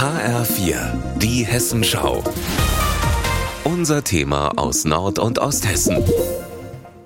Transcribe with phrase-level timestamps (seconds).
[0.00, 2.24] HR4, die Hessenschau.
[3.64, 6.02] Unser Thema aus Nord- und Osthessen.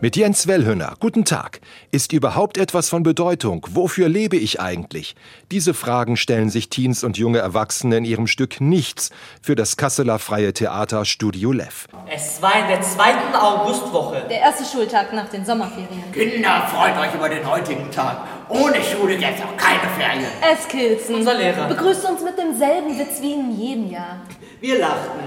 [0.00, 0.94] Mit Jens Wellhöner.
[1.00, 1.60] Guten Tag.
[1.90, 3.66] Ist überhaupt etwas von Bedeutung?
[3.70, 5.16] Wofür lebe ich eigentlich?
[5.50, 9.10] Diese Fragen stellen sich Teens und junge Erwachsene in ihrem Stück Nichts
[9.42, 11.88] für das Kasseler Freie Theater Studio Lev.
[12.08, 14.22] Es war in der zweiten Augustwoche.
[14.30, 16.12] Der erste Schultag nach den Sommerferien.
[16.12, 18.18] Kinder, freut euch über den heutigen Tag.
[18.48, 20.30] Ohne Schule gibt's auch keine Ferien.
[20.52, 21.16] Eskilzen.
[21.16, 21.66] Unser Lehrer.
[21.66, 24.20] Begrüßt uns mit demselben Witz wie in jedem Jahr.
[24.60, 25.22] Wir lachten.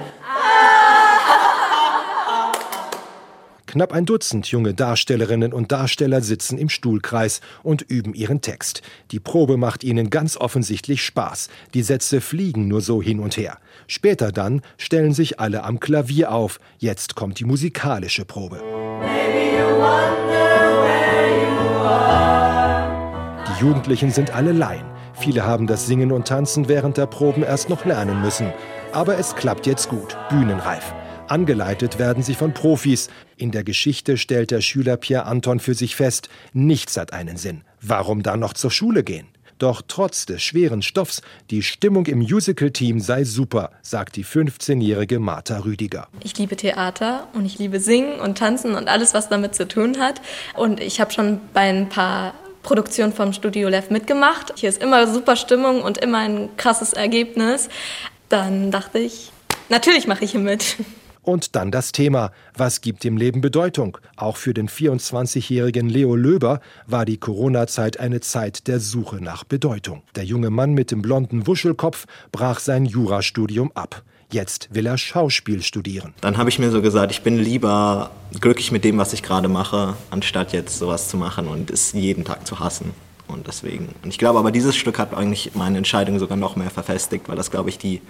[3.72, 8.82] Knapp ein Dutzend junge Darstellerinnen und Darsteller sitzen im Stuhlkreis und üben ihren Text.
[9.12, 11.48] Die Probe macht ihnen ganz offensichtlich Spaß.
[11.74, 13.60] Die Sätze fliegen nur so hin und her.
[13.88, 16.60] Später dann stellen sich alle am Klavier auf.
[16.80, 18.62] Jetzt kommt die musikalische Probe.
[23.48, 24.86] Die Jugendlichen sind alle Laien.
[25.14, 28.52] Viele haben das Singen und Tanzen während der Proben erst noch lernen müssen.
[28.92, 30.94] Aber es klappt jetzt gut, bühnenreif.
[31.32, 33.10] Angeleitet werden sie von Profis.
[33.38, 37.64] In der Geschichte stellt der Schüler Pierre Anton für sich fest, nichts hat einen Sinn.
[37.80, 39.30] Warum dann noch zur Schule gehen?
[39.58, 45.60] Doch trotz des schweren Stoffs, die Stimmung im Musical-Team sei super, sagt die 15-jährige Martha
[45.60, 46.10] Rüdiger.
[46.22, 50.00] Ich liebe Theater und ich liebe Singen und Tanzen und alles, was damit zu tun
[50.00, 50.22] hat.
[50.58, 54.52] Und ich habe schon bei ein paar Produktionen vom Studio Lev mitgemacht.
[54.58, 57.70] Hier ist immer super Stimmung und immer ein krasses Ergebnis.
[58.28, 59.32] Dann dachte ich,
[59.70, 60.76] natürlich mache ich hier mit.
[61.24, 63.98] Und dann das Thema, was gibt dem Leben Bedeutung?
[64.16, 70.02] Auch für den 24-jährigen Leo Löber war die Corona-Zeit eine Zeit der Suche nach Bedeutung.
[70.16, 74.02] Der junge Mann mit dem blonden Wuschelkopf brach sein Jurastudium ab.
[74.32, 76.14] Jetzt will er Schauspiel studieren.
[76.22, 79.48] Dann habe ich mir so gesagt, ich bin lieber glücklich mit dem, was ich gerade
[79.48, 82.94] mache, anstatt jetzt sowas zu machen und es jeden Tag zu hassen.
[83.28, 83.90] Und deswegen.
[84.04, 87.36] Und ich glaube aber, dieses Stück hat eigentlich meine Entscheidung sogar noch mehr verfestigt, weil
[87.36, 88.02] das, glaube ich, die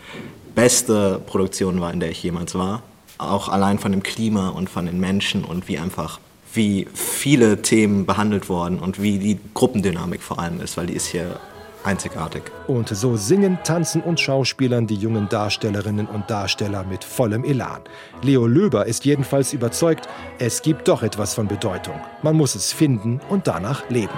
[0.56, 2.82] beste Produktion war, in der ich jemals war
[3.22, 6.20] auch allein von dem Klima und von den Menschen und wie einfach
[6.54, 11.08] wie viele Themen behandelt wurden und wie die Gruppendynamik vor allem ist, weil die ist
[11.08, 11.40] hier
[11.84, 12.44] einzigartig.
[12.68, 17.82] Und so singen, tanzen und schauspielern die jungen Darstellerinnen und Darsteller mit vollem Elan.
[18.22, 20.08] Leo Löber ist jedenfalls überzeugt,
[20.40, 22.00] es gibt doch etwas von Bedeutung.
[22.22, 24.14] Man muss es finden und danach leben.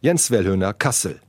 [0.00, 1.20] Jens Wellhöhner, Kassel.